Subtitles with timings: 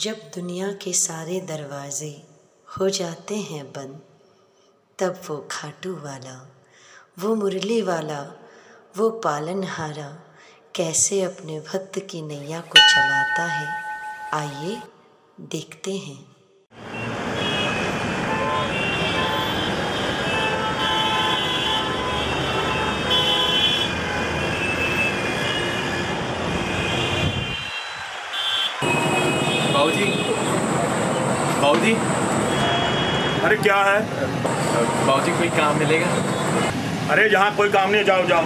[0.00, 2.26] जब दुनिया के सारे दरवाजे
[2.78, 4.00] हो जाते हैं बंद,
[4.98, 6.54] तब वो खाटू वाला,
[7.18, 8.32] वो मुरली वाला,
[8.96, 10.22] वो पालनहारा
[10.74, 13.82] कैसे अपने भक्त की नैया को चलाता है,
[14.34, 14.82] आइए
[15.40, 16.29] देखते हैं।
[29.90, 30.06] बाबूजी।
[31.62, 31.92] बाबूजी?
[33.44, 34.00] अरे क्या है?
[35.06, 36.06] बाबूजी कोई काम मिलेगा?
[37.10, 38.44] अरे यहाँ कोई काम नहीं जाओ जाओ।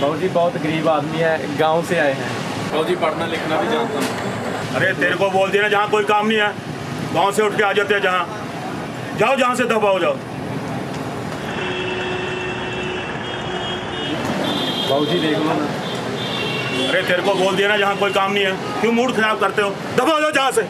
[0.00, 2.30] बाबूजी बहुत गरीब आदमी है गाँव से आए हैं।
[2.72, 6.26] बाबूजी पढ़ना लिखना भी जानता हूँ। अरे तेरे को बोल दिया ना जहाँ कोई काम
[6.26, 6.52] नहीं है
[7.14, 8.26] गाँव से उठ के आ जाते हैं जहाँ।
[9.18, 10.14] जाओ जहाँ से दबाओ जाओ।
[14.90, 15.79] बाबूजी देख लो ना।
[16.88, 19.62] अरे तेरे को बोल दिया ना जहाँ कोई काम नहीं है। क्यों मूड खराब करते
[19.62, 19.70] हो?
[19.70, 20.62] दबा जाओ जहाँ से।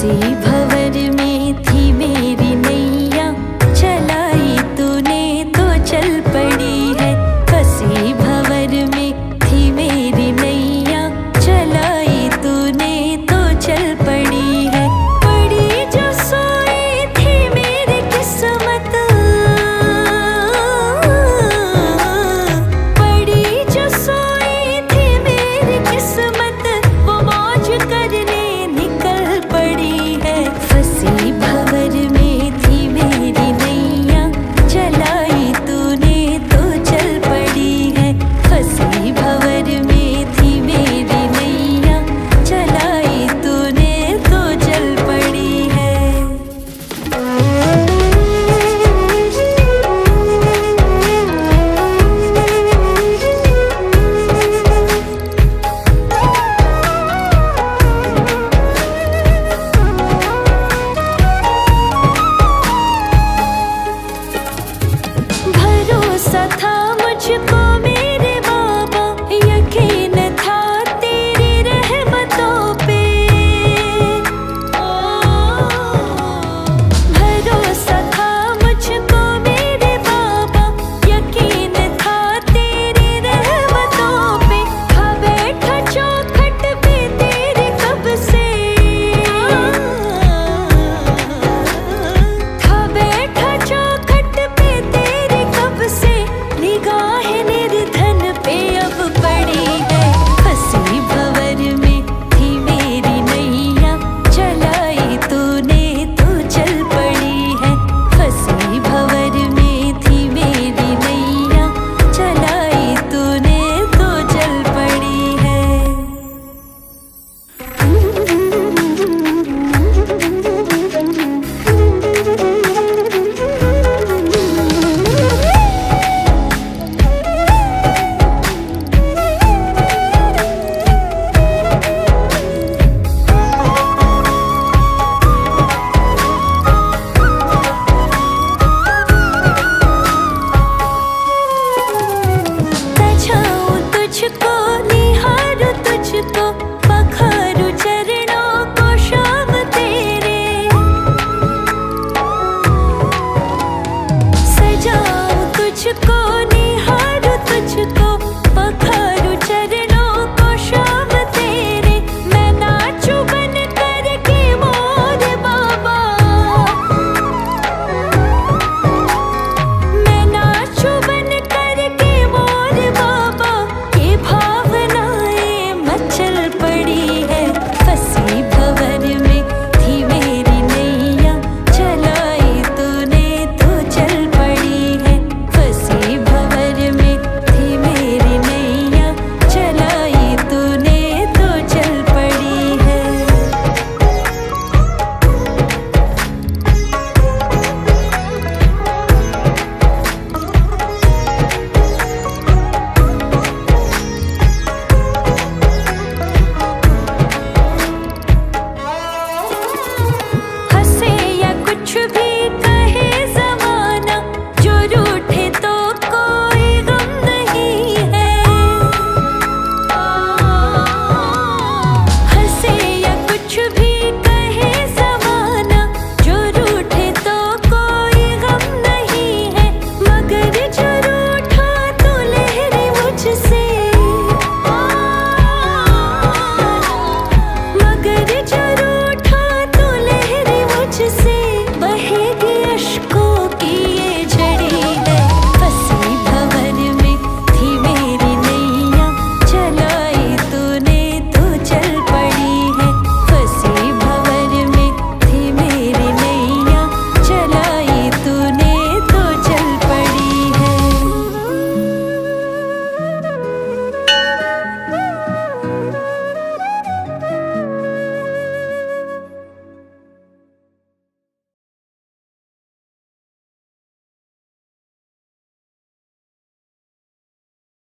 [0.00, 0.29] see.